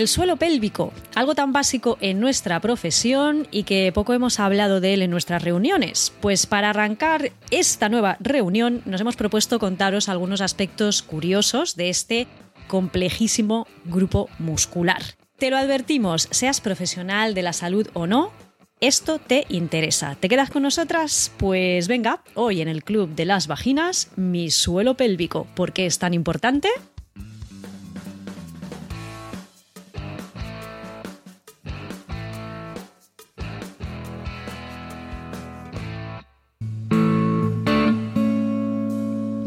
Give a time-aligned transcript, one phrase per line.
[0.00, 4.94] El suelo pélvico, algo tan básico en nuestra profesión y que poco hemos hablado de
[4.94, 6.10] él en nuestras reuniones.
[6.22, 12.28] Pues para arrancar esta nueva reunión nos hemos propuesto contaros algunos aspectos curiosos de este
[12.66, 15.02] complejísimo grupo muscular.
[15.36, 18.32] Te lo advertimos, seas profesional de la salud o no,
[18.80, 20.16] esto te interesa.
[20.18, 21.30] ¿Te quedas con nosotras?
[21.36, 25.46] Pues venga, hoy en el Club de las Vaginas, mi suelo pélvico.
[25.54, 26.70] ¿Por qué es tan importante?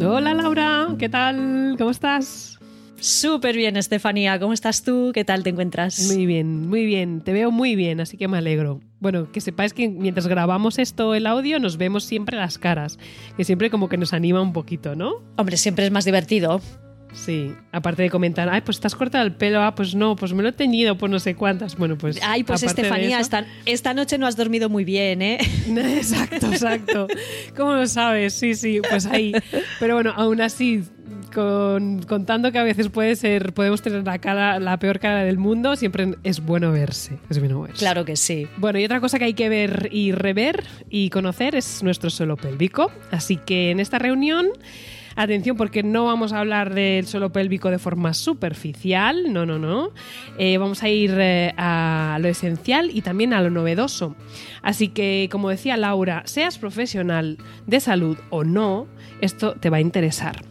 [0.05, 1.75] Hola Laura, ¿qué tal?
[1.77, 2.59] ¿Cómo estás?
[2.99, 4.37] Súper bien, Estefanía.
[4.37, 5.11] ¿Cómo estás tú?
[5.13, 6.11] ¿Qué tal te encuentras?
[6.13, 7.21] Muy bien, muy bien.
[7.21, 8.81] Te veo muy bien, así que me alegro.
[8.99, 12.99] Bueno, que sepáis que mientras grabamos esto, el audio, nos vemos siempre las caras,
[13.37, 15.21] que siempre como que nos anima un poquito, ¿no?
[15.37, 16.59] Hombre, siempre es más divertido.
[17.13, 20.41] Sí, aparte de comentar, ay, pues estás corta el pelo, ah, pues no, pues me
[20.43, 21.77] lo he teñido por no sé cuántas.
[21.77, 22.19] Bueno, pues.
[22.23, 25.37] Ay, pues Estefanía, esta, esta, noche no has dormido muy bien, ¿eh?
[25.67, 27.07] exacto, exacto.
[27.55, 28.33] ¿Cómo lo sabes?
[28.33, 29.33] Sí, sí, pues ahí.
[29.79, 30.83] Pero bueno, aún así,
[31.33, 35.75] contando que a veces puede ser, podemos tener la cara, la peor cara del mundo,
[35.75, 37.17] siempre es bueno verse.
[37.29, 37.77] Es bueno verse.
[37.77, 38.47] Claro que sí.
[38.57, 42.37] Bueno, y otra cosa que hay que ver y rever y conocer es nuestro suelo
[42.37, 42.91] pélvico.
[43.11, 44.47] Así que en esta reunión.
[45.15, 49.91] Atención, porque no vamos a hablar del suelo pélvico de forma superficial, no, no, no.
[50.37, 54.15] Eh, vamos a ir eh, a lo esencial y también a lo novedoso.
[54.61, 57.37] Así que, como decía Laura, seas profesional
[57.67, 58.87] de salud o no,
[59.21, 60.43] esto te va a interesar.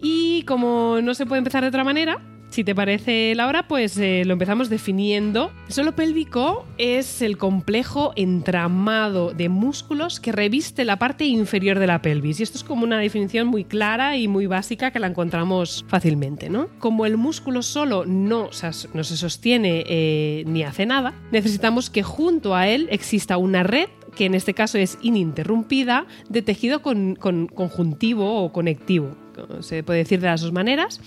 [0.00, 2.20] Y como no se puede empezar de otra manera,
[2.54, 5.50] si te parece, Laura, pues eh, lo empezamos definiendo.
[5.66, 11.88] El suelo pélvico es el complejo entramado de músculos que reviste la parte inferior de
[11.88, 12.38] la pelvis.
[12.38, 16.48] Y esto es como una definición muy clara y muy básica que la encontramos fácilmente,
[16.48, 16.68] ¿no?
[16.78, 18.50] Como el músculo solo no,
[18.94, 23.88] no se sostiene eh, ni hace nada, necesitamos que junto a él exista una red
[24.14, 29.16] que en este caso es ininterrumpida, de tejido con, conjuntivo o conectivo
[29.60, 31.00] se puede decir de las dos maneras,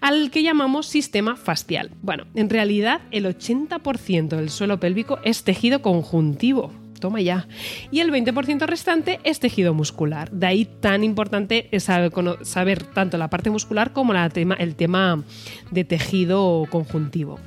[0.00, 1.90] al que llamamos sistema facial.
[2.02, 6.72] Bueno, en realidad el 80% del suelo pélvico es tejido conjuntivo.
[7.00, 7.48] Toma ya.
[7.90, 10.30] Y el 20% restante es tejido muscular.
[10.30, 15.24] De ahí tan importante saber tanto la parte muscular como el tema
[15.70, 17.38] de tejido conjuntivo.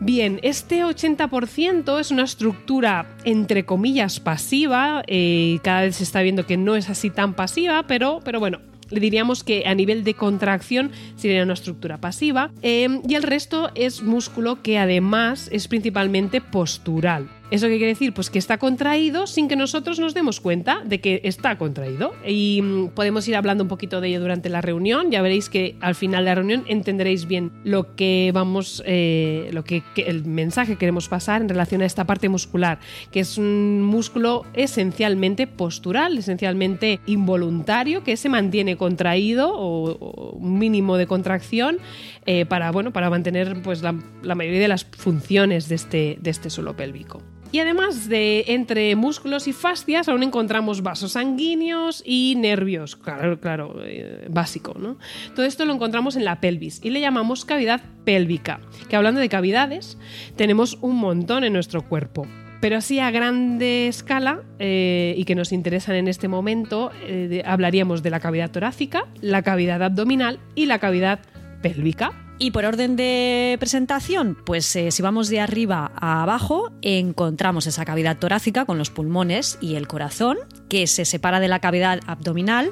[0.00, 6.46] Bien, este 80% es una estructura entre comillas pasiva, eh, cada vez se está viendo
[6.46, 8.60] que no es así tan pasiva, pero, pero bueno,
[8.90, 14.02] diríamos que a nivel de contracción sería una estructura pasiva eh, y el resto es
[14.02, 17.28] músculo que además es principalmente postural.
[17.50, 18.12] ¿Eso qué quiere decir?
[18.12, 22.12] Pues que está contraído sin que nosotros nos demos cuenta de que está contraído.
[22.26, 25.10] Y mm, podemos ir hablando un poquito de ello durante la reunión.
[25.10, 29.64] Ya veréis que al final de la reunión entenderéis bien lo que vamos, eh, lo
[29.64, 33.80] que, el mensaje que queremos pasar en relación a esta parte muscular, que es un
[33.80, 41.78] músculo esencialmente postural, esencialmente involuntario, que se mantiene contraído o, un mínimo de contracción
[42.26, 46.28] eh, para, bueno, para mantener pues, la, la, mayoría de las funciones de este, de
[46.30, 47.22] este suelo pélvico.
[47.50, 53.76] Y además de entre músculos y fascias, aún encontramos vasos sanguíneos y nervios, claro, claro,
[53.82, 54.98] eh, básico, ¿no?
[55.34, 59.30] Todo esto lo encontramos en la pelvis y le llamamos cavidad pélvica, que hablando de
[59.30, 59.96] cavidades,
[60.36, 62.26] tenemos un montón en nuestro cuerpo.
[62.60, 68.02] Pero así a grande escala eh, y que nos interesan en este momento, eh, hablaríamos
[68.02, 71.20] de la cavidad torácica, la cavidad abdominal y la cavidad
[71.62, 72.27] pélvica.
[72.40, 77.84] Y por orden de presentación, pues eh, si vamos de arriba a abajo, encontramos esa
[77.84, 80.38] cavidad torácica con los pulmones y el corazón,
[80.68, 82.70] que se separa de la cavidad abdominal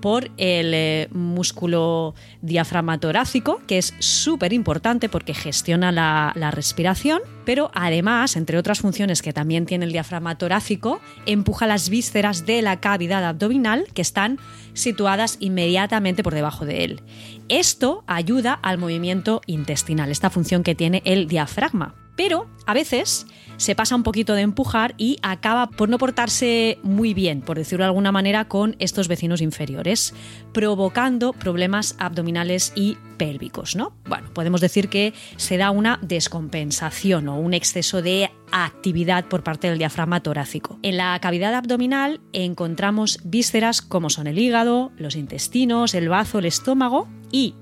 [0.00, 7.20] por el eh, músculo diafragma torácico, que es súper importante porque gestiona la respiración
[7.50, 12.62] pero además, entre otras funciones que también tiene el diafragma torácico, empuja las vísceras de
[12.62, 14.38] la cavidad abdominal que están
[14.72, 17.02] situadas inmediatamente por debajo de él.
[17.48, 21.96] Esto ayuda al movimiento intestinal, esta función que tiene el diafragma.
[22.14, 23.26] Pero a veces
[23.56, 27.82] se pasa un poquito de empujar y acaba por no portarse muy bien, por decirlo
[27.82, 30.14] de alguna manera, con estos vecinos inferiores,
[30.52, 33.92] provocando problemas abdominales y pélvicos, ¿no?
[34.08, 39.68] Bueno, podemos decir que se da una descompensación o un exceso de actividad por parte
[39.68, 40.78] del diafragma torácico.
[40.82, 46.46] En la cavidad abdominal encontramos vísceras como son el hígado, los intestinos, el bazo, el
[46.46, 47.56] estómago y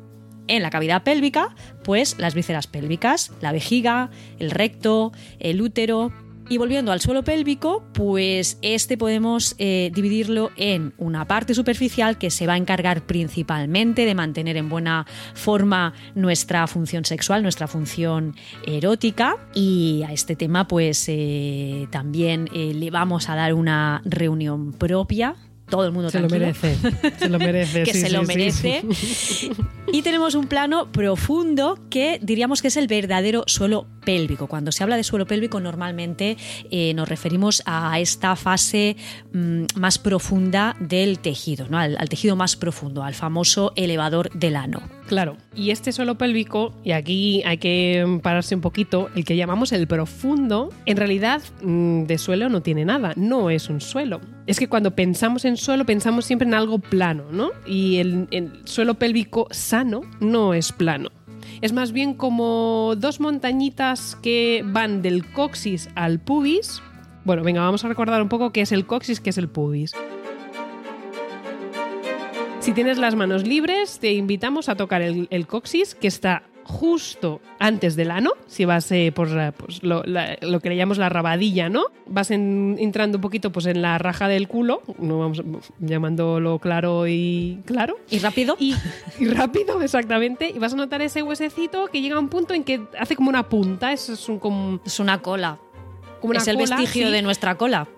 [0.46, 5.10] en la cavidad pélvica, pues las vísceras pélvicas, la vejiga, el recto,
[5.40, 6.12] el útero.
[6.50, 12.30] Y volviendo al suelo pélvico, pues este podemos eh, dividirlo en una parte superficial que
[12.30, 18.34] se va a encargar principalmente de mantener en buena forma nuestra función sexual, nuestra función
[18.66, 19.36] erótica.
[19.52, 25.36] Y a este tema, pues eh, también eh, le vamos a dar una reunión propia
[25.68, 26.76] todo el mundo Se lo merece.
[27.18, 27.82] Se lo merece.
[27.84, 28.82] que sí, se sí, lo merece.
[28.92, 29.50] sí.
[29.90, 34.46] Y tenemos un plano profundo que diríamos que es el verdadero suelo pélvico.
[34.46, 36.36] Cuando se habla de suelo pélvico normalmente
[36.70, 38.96] eh, nos referimos a esta fase
[39.32, 41.78] mm, más profunda del tejido, ¿no?
[41.78, 44.82] al, al tejido más profundo, al famoso elevador del ano.
[45.06, 49.72] Claro, y este suelo pélvico, y aquí hay que pararse un poquito, el que llamamos
[49.72, 54.20] el profundo, en realidad mm, de suelo no tiene nada, no es un suelo.
[54.48, 57.50] Es que cuando pensamos en suelo pensamos siempre en algo plano, ¿no?
[57.66, 61.10] Y el, el suelo pélvico sano no es plano.
[61.60, 66.80] Es más bien como dos montañitas que van del coxis al pubis.
[67.26, 69.92] Bueno, venga, vamos a recordar un poco qué es el coxis, qué es el pubis.
[72.60, 77.40] Si tienes las manos libres, te invitamos a tocar el, el coxis, que está justo
[77.58, 81.08] antes del ano, si vas eh, por pues, lo, la- lo que le llamamos la
[81.08, 81.86] rabadilla, ¿no?
[82.06, 85.42] Vas en- entrando un poquito pues, en la raja del culo, no vamos
[85.80, 87.96] llamándolo claro y claro.
[88.10, 88.56] ¿Y rápido?
[88.60, 88.74] Y,
[89.18, 90.50] y rápido, exactamente.
[90.54, 93.30] Y vas a notar ese huesecito que llega a un punto en que hace como
[93.30, 95.58] una punta, es, es un, como, Es una cola.
[96.20, 97.12] como una es el cola, vestigio sí.
[97.12, 97.88] de nuestra cola.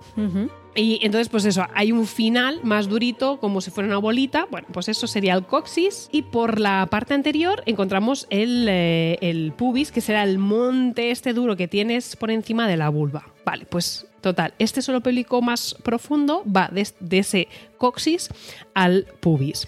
[0.75, 4.47] Y entonces, pues eso, hay un final más durito, como si fuera una bolita.
[4.51, 6.09] Bueno, pues eso sería el coxis.
[6.13, 11.57] Y por la parte anterior encontramos el, eh, pubis, que será el monte este duro
[11.57, 13.27] que tienes por encima de la vulva.
[13.45, 18.29] Vale, pues total, este suelo pélvico más profundo va de, de ese coxis
[18.75, 19.67] al pubis.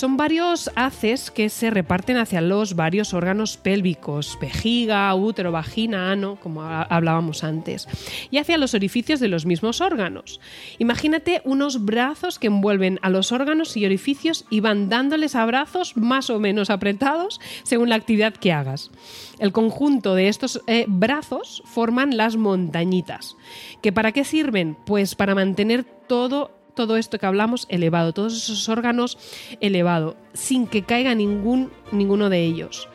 [0.00, 6.38] Son varios haces que se reparten hacia los varios órganos pélvicos, vejiga, útero, vagina, ano,
[6.42, 7.86] como ha- hablábamos antes,
[8.30, 10.40] y hacia los orificios de los mismos órganos.
[10.78, 16.30] Imagínate unos brazos que envuelven a los órganos y orificios y van dándoles abrazos más
[16.30, 18.90] o menos apretados según la actividad que hagas.
[19.38, 23.36] El conjunto de estos eh, brazos forman las montañitas.
[23.82, 24.78] ¿Que ¿Para qué sirven?
[24.86, 29.18] Pues para mantener todo todo esto que hablamos elevado, todos esos órganos
[29.60, 32.88] elevado, sin que caiga ningún, ninguno de ellos.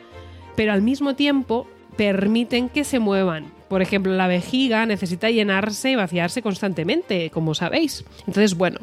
[0.56, 3.52] Pero al mismo tiempo permiten que se muevan.
[3.68, 8.04] Por ejemplo, la vejiga necesita llenarse y vaciarse constantemente, como sabéis.
[8.26, 8.80] Entonces, bueno,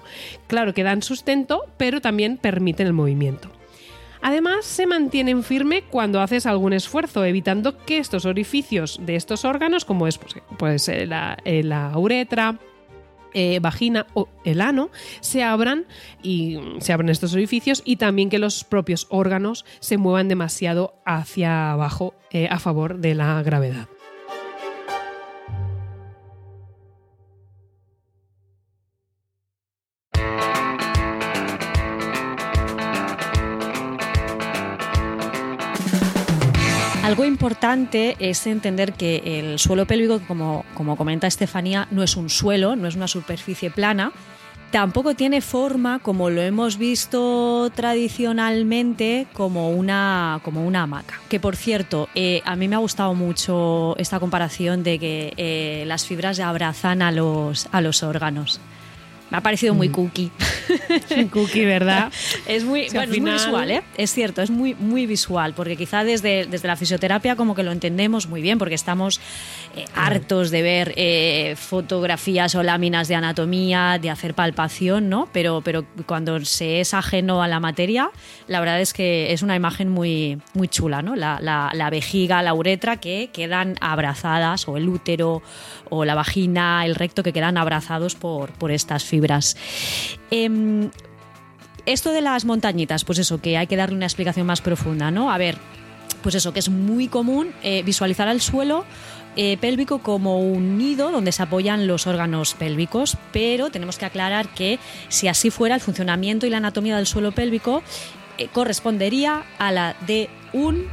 [0.48, 3.50] claro que dan sustento, pero también permiten el movimiento.
[4.22, 9.84] Además, se mantienen firme cuando haces algún esfuerzo, evitando que estos orificios de estos órganos,
[9.84, 10.18] como es
[10.58, 11.10] pues, eh,
[11.44, 12.58] eh, la uretra,
[13.34, 14.90] eh, vagina o el ano
[15.22, 15.86] se abran
[16.22, 21.72] y se abran estos orificios y también que los propios órganos se muevan demasiado hacia
[21.72, 23.88] abajo eh, a favor de la gravedad.
[37.34, 42.76] Importante es entender que el suelo pélvico, como, como comenta Estefanía, no es un suelo,
[42.76, 44.12] no es una superficie plana,
[44.70, 51.20] tampoco tiene forma, como lo hemos visto tradicionalmente, como una, como una hamaca.
[51.28, 55.84] Que por cierto, eh, a mí me ha gustado mucho esta comparación de que eh,
[55.88, 58.62] las fibras abrazan a los, a los órganos.
[59.34, 60.30] Me ha parecido muy cookie.
[61.32, 62.12] Cookie, ¿verdad?
[62.46, 63.82] Es muy, Sí, bueno, es muy visual, ¿eh?
[63.98, 67.72] Es cierto, es muy, muy visual, porque quizá desde, desde la fisioterapia como que lo
[67.72, 69.20] entendemos muy bien, porque estamos
[69.76, 75.28] eh, hartos de ver eh, fotografías o láminas de anatomía, de hacer palpación, ¿no?
[75.34, 78.12] Pero, pero cuando se es ajeno a la materia,
[78.48, 81.16] la verdad es que es una imagen muy, muy chula, ¿no?
[81.16, 85.42] La, la- la vejiga, la uretra que quedan abrazadas, o el útero,
[85.94, 89.56] o la vagina, el recto, que quedan abrazados por, por estas fibras.
[90.32, 90.90] Em,
[91.86, 95.32] esto de las montañitas, pues eso, que hay que darle una explicación más profunda, ¿no?
[95.32, 95.58] A ver,
[96.22, 98.86] pues eso, que es muy común eh, visualizar el suelo
[99.36, 104.48] eh, pélvico como un nido donde se apoyan los órganos pélvicos, pero tenemos que aclarar
[104.50, 107.84] que si así fuera, el funcionamiento y la anatomía del suelo pélvico
[108.38, 110.88] eh, correspondería a la de un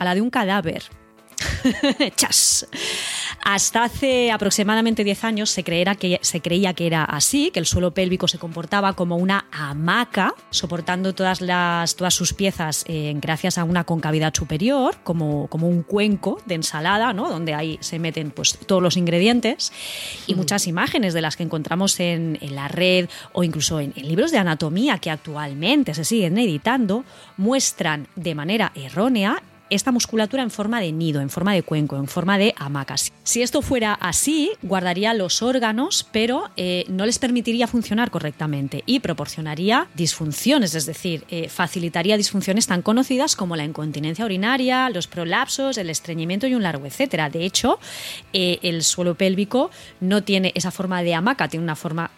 [0.00, 0.82] a la de un cadáver.
[2.16, 2.66] ¡Chas!
[3.42, 7.92] Hasta hace aproximadamente 10 años se, que, se creía que era así, que el suelo
[7.92, 13.64] pélvico se comportaba como una hamaca, soportando todas, las, todas sus piezas eh, gracias a
[13.64, 17.30] una concavidad superior, como, como un cuenco de ensalada, ¿no?
[17.30, 19.72] donde ahí se meten pues, todos los ingredientes.
[20.26, 24.32] Y muchas imágenes de las que encontramos en, la red o incluso en, en libros
[24.32, 27.04] de anatomía que actualmente se siguen editando
[27.36, 32.08] muestran de manera errónea esta musculatura en forma de nido, en forma de cuenco, en
[32.08, 33.12] forma de hamacas.
[33.22, 39.00] Si esto fuera así, guardaría los órganos, pero eh, no les permitiría funcionar correctamente y
[39.00, 45.78] proporcionaría disfunciones, es decir, eh, facilitaría disfunciones tan conocidas como la incontinencia urinaria, los prolapsos,
[45.78, 47.30] el estreñimiento y un largo etcétera.
[47.30, 47.78] De hecho,
[48.32, 52.10] eh, el suelo pélvico no tiene esa forma de hamaca, tiene una forma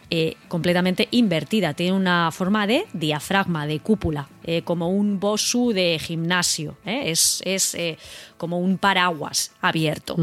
[0.48, 4.28] completamente invertida, tiene una forma de diafragma, de cúpula,
[4.64, 6.76] como un bosu de gimnasio.
[6.84, 7.96] Es, es eh,
[8.36, 10.16] como un paraguas abierto.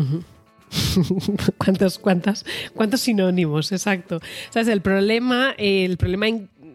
[1.58, 3.72] ¿Cuántos, cuántas, ¿Cuántos sinónimos?
[3.72, 4.20] Exacto.
[4.50, 4.68] ¿Sabes?
[4.68, 6.28] El problema, el problema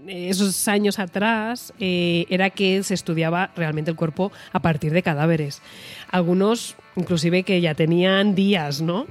[0.09, 5.63] esos años atrás eh, era que se estudiaba realmente el cuerpo a partir de cadáveres.
[6.11, 9.07] Algunos inclusive que ya tenían días, ¿no?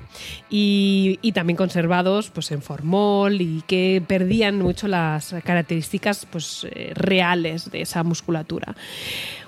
[0.49, 7.71] Y, también conservados pues, en formol y que perdían mucho las características pues, eh, reales
[7.71, 8.75] de esa musculatura.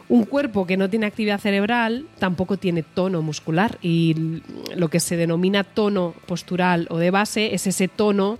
[0.07, 4.41] Un cuerpo que no tiene actividad cerebral tampoco tiene tono muscular y
[4.75, 8.37] lo que se denomina tono postural o de base es ese tono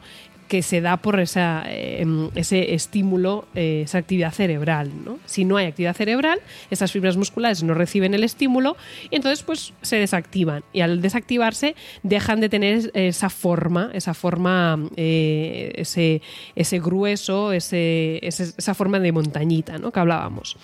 [0.48, 4.92] que se da por em, ese estímulo, eh, esa actividad cerebral.
[5.04, 5.20] ¿no?
[5.26, 8.78] Si no hay actividad cerebral, esas fibras musculares no reciben el estímulo
[9.10, 10.64] y entonces pues se desactivan.
[10.74, 16.22] Y al desactivarse dejan de tener esa forma, esa forma, eh, ese,
[16.56, 19.92] ese grueso, ese, esa forma de montañita ¿no?
[19.92, 20.58] que hablábamos.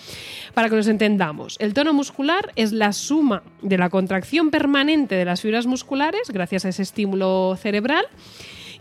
[0.54, 5.24] Para que nos entendamos, el tono muscular es la suma de la contracción permanente de
[5.24, 8.06] las fibras musculares gracias a ese estímulo cerebral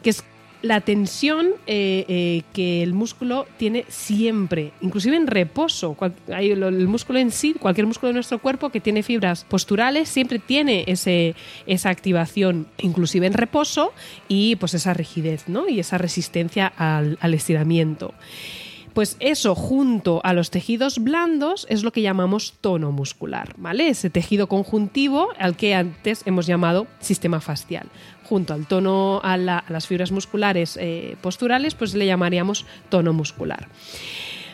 [0.01, 0.23] que es
[0.61, 5.97] la tensión eh, eh, que el músculo tiene siempre, inclusive en reposo.
[6.27, 10.83] el músculo en sí, cualquier músculo de nuestro cuerpo que tiene fibras posturales, siempre tiene
[10.87, 13.93] ese, esa activación, inclusive en reposo,
[14.27, 15.67] y pues esa rigidez ¿no?
[15.67, 18.13] y esa resistencia al, al estiramiento.
[18.93, 23.87] Pues eso junto a los tejidos blandos es lo que llamamos tono muscular, ¿vale?
[23.87, 27.87] Ese tejido conjuntivo al que antes hemos llamado sistema facial
[28.31, 33.67] junto al tono, a, las fibras musculares eh, posturales, pues le llamaríamos tono muscular.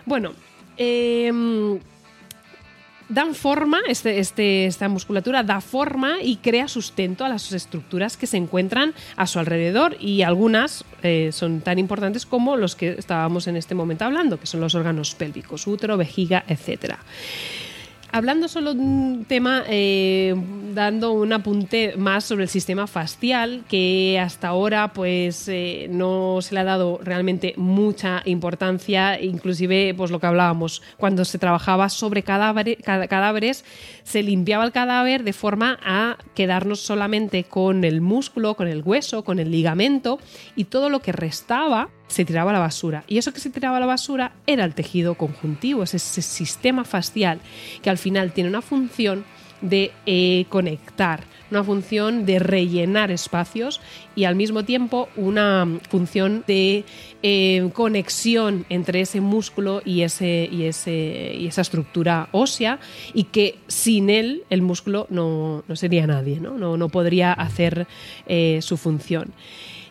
[0.07, 0.33] Bueno,
[0.77, 1.79] em,
[3.09, 8.27] dan forma, este, este, esta musculatura da forma y crea sustento a las estructuras que
[8.27, 13.47] se encuentran a su alrededor y algunas eh, son tan importantes como los que estábamos
[13.47, 16.99] en este momento hablando, que son los órganos pélvicos, útero, vejiga, etcétera
[18.11, 20.35] hablando solo de un tema, eh,
[20.73, 26.53] dando un apunte más sobre el sistema facial, que hasta ahora pues eh, no se
[26.53, 32.23] le ha dado realmente mucha importancia, inclusive pues lo que hablábamos, cuando se trabajaba sobre
[32.23, 33.65] cadáveres,
[34.03, 39.23] se limpiaba el cadáver de forma a quedarnos solamente con el músculo, con el hueso,
[39.23, 40.19] con el ligamento
[40.55, 43.03] y todo lo que restaba se tiraba a la basura.
[43.07, 46.83] Y eso que se tiraba a la basura era el tejido conjuntivo, es ese sistema
[46.83, 47.39] facial
[47.81, 49.25] que al final tiene una función
[49.61, 53.81] de eh, conectar, una función de rellenar espacios
[54.15, 56.83] y al mismo tiempo una función de
[57.23, 62.79] eh, conexión entre ese músculo y, ese, y, ese, y esa estructura ósea
[63.13, 67.87] y que sin él el músculo no, sería nadie, no, no, podría hacer
[68.27, 69.33] eh, su función.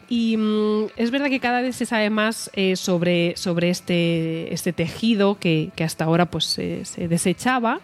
[0.09, 4.73] Y mm, es verdad que cada vez se sabe más eh, sobre, sobre este, este
[4.73, 7.81] tejido que, hasta ahora pues, se desechaba.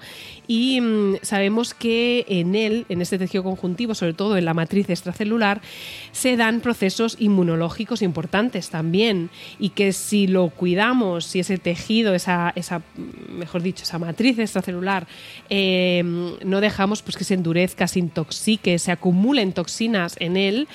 [0.46, 4.90] Y mm, sabemos que en él, en este tejido conjuntivo, sobre todo en la matriz
[4.90, 5.62] extracelular,
[6.10, 9.30] se dan procesos inmunológicos importantes también.
[9.58, 12.82] Y que si lo cuidamos, si ese tejido, esa, esa
[13.30, 15.06] mejor dicho, esa matriz extracelular,
[15.48, 16.02] eh,
[16.44, 20.68] no dejamos pues, que se endurezca, se intoxique, se acumulen toxinas en él,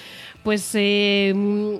[0.47, 1.35] pues eh,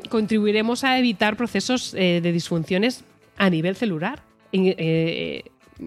[0.09, 3.05] contribuiremos a evitar procesos eh, de disfunciones
[3.38, 4.24] a nivel celular.
[4.51, 5.43] Eh,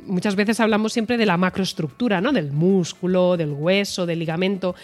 [0.06, 2.32] muchas veces hablamos siempre de la macroestructura, ¿no?
[2.32, 4.74] Del músculo, del hueso, del ligamento,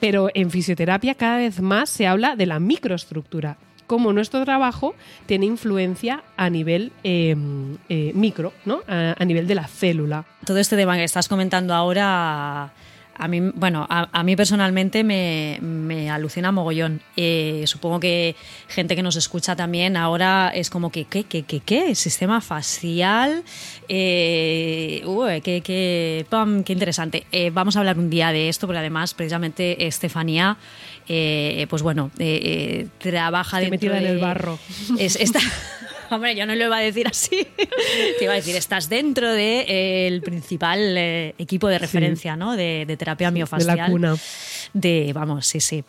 [0.00, 4.94] pero en fisioterapia cada vez más se habla de la microestructura cómo nuestro trabajo
[5.26, 8.80] tiene influencia a nivel micro, ¿no?
[8.88, 10.24] A, a nivel de la célula.
[10.46, 12.72] Todo este tema que estás comentando ahora,
[13.16, 17.00] a mí, bueno, a, a mí personalmente me, me alucina mogollón.
[17.16, 18.34] Eh, supongo que
[18.68, 21.94] gente que nos escucha también ahora es como que, ¿qué, qué, qué, qué?
[21.94, 23.42] Sistema facial.
[23.88, 27.26] Eh, uy, qué, qué, pam, qué interesante.
[27.32, 30.56] Eh, vamos a hablar un día de esto, porque además, precisamente, Estefanía,
[31.08, 34.58] eh, pues bueno, eh, eh, trabaja Estoy dentro metida en el barro.
[34.98, 35.40] Es, está,
[36.10, 37.46] Hombre, yo no lo iba a decir así.
[38.18, 42.56] Te iba a decir, estás dentro del de, el principal eh, equipo de referencia ¿no?
[42.56, 43.76] de, de terapia De miofascial.
[43.76, 44.16] la cuna.
[44.72, 45.84] De, vamos, sí, sí.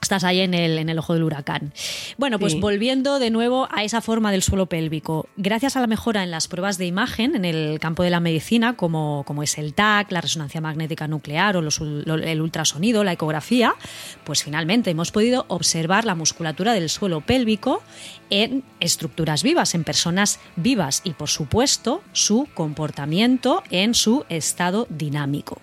[0.00, 1.72] Estás ahí en el, en el ojo del huracán.
[2.18, 2.60] Bueno, pues Sí.
[2.60, 5.28] volviendo de nuevo a esa forma del suelo pélvico.
[5.36, 8.76] Gracias a la mejora en las pruebas de imagen en el campo de la medicina,
[8.76, 13.02] como, como es el TAC, la resonancia magnética nuclear o los ul- lo- el ultrasonido,
[13.02, 13.74] la ecografía,
[14.24, 17.82] pues finalmente hemos podido observar la musculatura del suelo pélvico
[18.30, 25.60] en estructuras vivas, en personas vivas y, por supuesto, su comportamiento en su estado dinámico.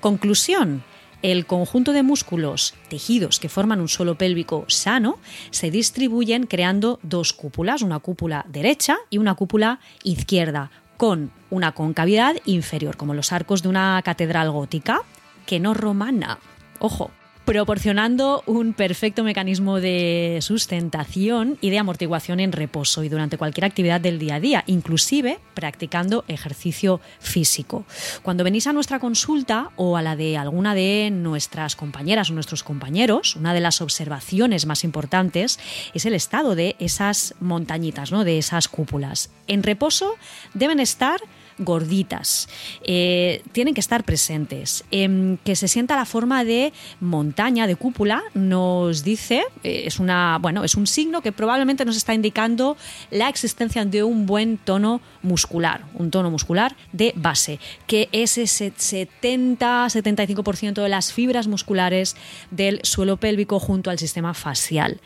[0.00, 0.82] Conclusión.
[1.26, 5.18] El conjunto de músculos, tejidos que forman un suelo pélvico sano,
[5.50, 12.36] se distribuyen creando dos cúpulas, una cúpula derecha y una cúpula izquierda, con una concavidad
[12.44, 15.02] inferior, como los arcos de una catedral gótica,
[15.46, 16.38] que no romana.
[16.78, 17.10] Ojo,
[17.46, 24.00] proporcionando un perfecto mecanismo de sustentación y de amortiguación en reposo y durante cualquier actividad
[24.00, 27.86] del día a día, inclusive practicando ejercicio físico.
[28.22, 32.64] Cuando venís a nuestra consulta o a la de alguna de nuestras compañeras o nuestros
[32.64, 35.60] compañeros, una de las observaciones más importantes
[35.94, 38.24] es el estado de esas montañitas, ¿no?
[38.24, 39.30] de esas cúpulas.
[39.46, 40.16] En reposo
[40.52, 41.20] deben estar
[41.58, 42.48] gorditas,
[42.82, 44.84] eh, tienen que estar presentes.
[44.90, 50.36] Em, que se sienta la forma de montaña, de cúpula, nos dice, eh, es, una,
[50.40, 52.76] bueno, es un signo que probablemente nos está indicando
[53.10, 58.72] la existencia de un buen tono muscular, un tono muscular de base, que es ese
[58.72, 62.16] 70-75% de las fibras musculares
[62.50, 65.00] del suelo pélvico junto al sistema facial.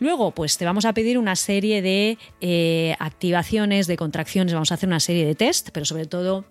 [0.00, 4.74] Luego, pues te vamos a pedir una serie de eh, activaciones, de contracciones, vamos a
[4.74, 6.46] hacer una serie de test, pero sobre todo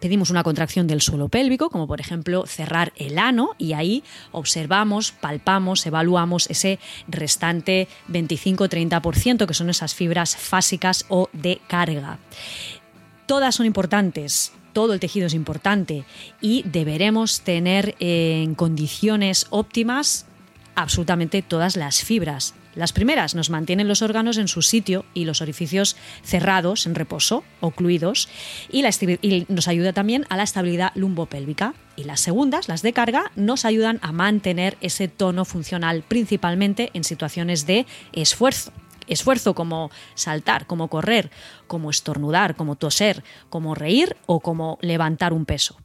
[0.00, 5.10] pedimos una contracción del suelo pélvico, como por ejemplo cerrar el ano y ahí observamos,
[5.10, 12.18] palpamos, evaluamos ese restante 25-30% que son esas fibras fásicas o de carga.
[13.26, 16.04] Todas son importantes, todo el tejido es importante
[16.40, 20.26] y deberemos tener en condiciones óptimas
[20.76, 22.54] absolutamente todas las fibras.
[22.78, 27.42] Las primeras nos mantienen los órganos en su sitio y los orificios cerrados, en reposo,
[27.58, 28.28] ocluidos,
[28.70, 31.74] y, la y nos ayuda también a la estabilidad lumbopélvica.
[31.96, 37.02] Y las segundas, las de carga, nos ayudan a mantener ese tono funcional, principalmente en
[37.02, 38.72] situaciones de esfuerzo.
[39.08, 41.32] Esfuerzo como saltar, como correr,
[41.66, 45.78] como estornudar, como toser, como reír o como levantar un peso.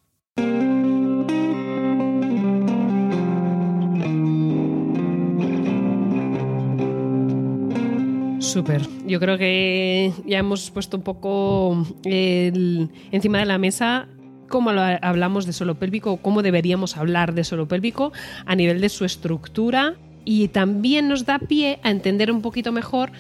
[8.43, 8.82] Súper.
[9.08, 14.08] Yo creo que ya hemos puesto un poco encima de la mesa
[14.49, 18.12] cómo hablamos de suelo pélvico, cómo deberíamos hablar de suelo pélvico
[18.45, 23.12] a nivel de su estructura y también nos da pie a entender un poquito mejor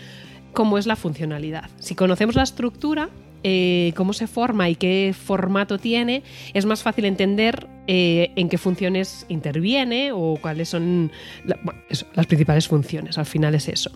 [0.51, 1.69] cómo es la funcionalidad.
[1.79, 3.09] Si conocemos la estructura,
[3.43, 8.57] eh, cómo se forma y qué formato tiene, es más fácil entender eh, en qué
[8.57, 11.11] funciones interviene o cuáles son
[12.13, 13.17] las principales funciones.
[13.17, 13.91] Al final es eso.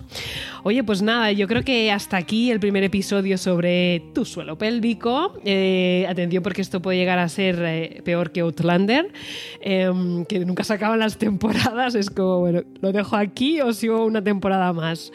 [0.64, 5.40] Oye, pues nada, yo creo que hasta aquí el primer episodio sobre tu suelo pélvico.
[5.46, 9.14] Eh, atención porque esto puede llegar a ser peor que Outlander,
[9.62, 11.96] em, que nunca se acaban las temporadas.
[11.96, 15.14] Es como, bueno, lo dejo aquí o sigo una temporada más.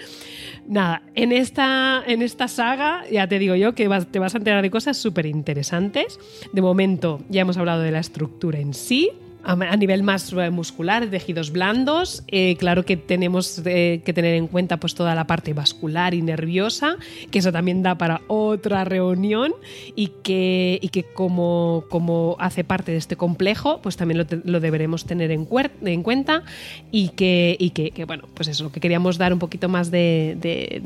[0.67, 4.63] Nada, en esta, en esta saga ya te digo yo que te vas a enterar
[4.63, 6.19] de cosas súper interesantes.
[6.53, 9.11] De momento ya hemos hablado de la estructura en sí.
[9.45, 14.47] A nivel más eh, muscular, tejidos blandos, eh, claro que tenemos eh, que tener en
[14.47, 16.97] cuenta pues toda la parte vascular y nerviosa,
[17.31, 19.53] que eso también da para otra reunión
[19.97, 25.07] y que, y que como, como hace parte de este complejo, pues también lo, deberemos
[25.07, 26.45] tener en, cuenta
[26.93, 30.81] y que, y que, bueno, pues eso, que queríamos dar un poquito más de,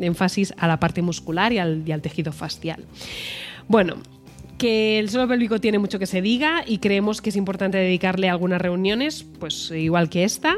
[0.00, 2.84] énfasis a la parte muscular y al tejido facial.
[3.68, 3.96] Bueno,
[4.64, 8.30] que el suelo pélvico tiene mucho que se diga y creemos que es importante dedicarle
[8.30, 10.56] algunas reuniones, pues igual que esta.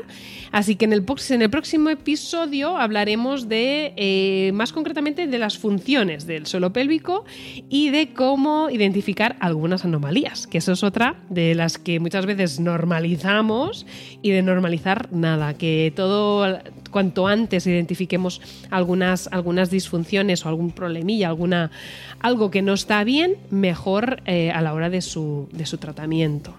[0.53, 6.47] Así que en el, próximo episodio hablaremos de, eh, más concretamente, de las funciones del
[6.47, 7.25] suelo pélvico
[7.69, 12.61] y de cómo identificar algunas anomalías, que eso es otra de las que muchas veces
[12.61, 13.87] normalizamos
[14.23, 16.61] y de normalizar nada, que todo
[16.96, 21.70] cuanto antes identifiquemos algunas, algunas disfunciones o algún problemilla, alguna,
[22.20, 26.59] algo que no está bien, mejor eh, a la hora de su, de su tratamiento.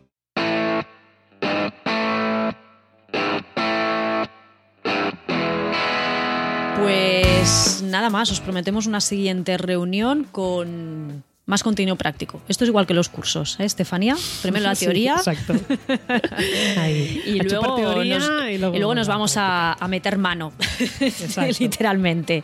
[6.78, 12.42] Pues nada más, os prometemos una siguiente reunión con más contenido práctico.
[12.50, 14.16] Esto es igual que los cursos, ¿eh, Estefanía?
[14.42, 15.54] Primero la Sí, teoría exacto.
[16.78, 17.24] Ahí.
[17.26, 20.52] y luego, teoría nos, y y luego nos vamos a, a meter mano,
[21.00, 21.56] Exacto.
[21.60, 22.44] literalmente.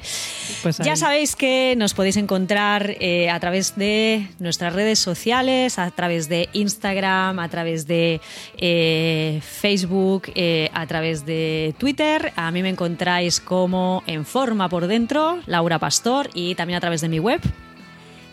[0.63, 5.91] Pues Ya sabéis que nos podéis encontrar eh, a través de nuestras redes sociales, a
[5.91, 8.21] través de Instagram, a través de
[8.57, 12.31] eh, Facebook, eh, a través de Twitter.
[12.37, 17.01] A mí me encontráis como en forma por dentro, Laura Pastor, y también a través
[17.01, 17.41] de mi web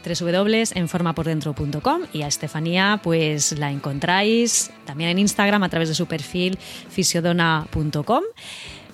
[0.05, 6.59] www.enformapordentro.com y a Estefanía pues la encontráis también en Instagram a través de su perfil
[6.89, 8.25] fisiodona.com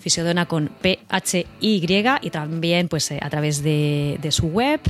[0.06, 4.80] fisiodona con P-H-Y y también pues eh, a través de, de su web.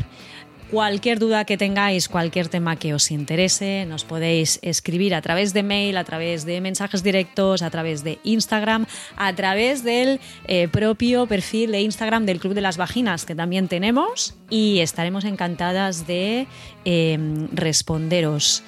[0.70, 5.62] Cualquier duda que tengáis, cualquier tema que os interese, nos podéis escribir a través de
[5.62, 11.26] mail, a través de mensajes directos, a través de Instagram, a través del eh, propio
[11.26, 16.48] perfil de Instagram del Club de las Vaginas que también tenemos y estaremos encantadas de
[16.84, 18.64] eh, responderos.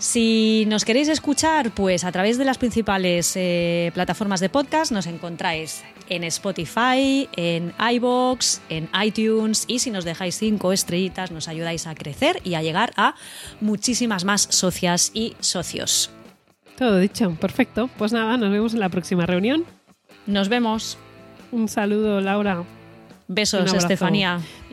[0.00, 5.06] Si nos queréis escuchar, pues a través de las principales eh, plataformas de podcast nos
[5.06, 11.86] encontráis en Spotify, en iBox, en iTunes y si nos dejáis cinco estrellitas nos ayudáis
[11.86, 13.14] a crecer y a llegar a
[13.60, 16.10] muchísimas más socias y socios.
[16.78, 17.90] Todo dicho, perfecto.
[17.98, 19.66] Pues nada, nos vemos en la próxima reunión.
[20.26, 20.96] Nos vemos.
[21.52, 22.64] Un saludo, Laura.
[23.32, 23.86] Besos, Un abrazo.
[23.86, 23.96] Este,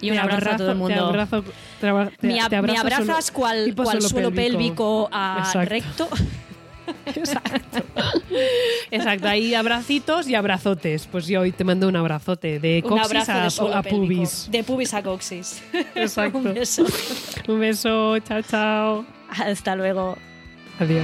[0.01, 1.05] y un abrazo, a todo el Te mundo.
[1.05, 1.43] abrazo,
[1.79, 3.35] te abra- te- me, ab- abrazas solo-
[3.75, 5.69] cual, suelo pélvico, a Exacto.
[5.69, 6.09] recto.
[7.05, 7.83] Exacto.
[8.89, 11.05] Exacto, hay abracitos y abrazotes.
[11.11, 14.47] Pues yo hoy te mando un abrazote de coxis a, a pubis.
[14.49, 15.61] De pubis a coxis.
[15.95, 16.39] Exacto.
[16.39, 16.83] un beso.
[17.47, 19.05] Un beso, chao, chao.
[19.29, 20.17] Hasta luego.
[20.79, 21.03] Adiós.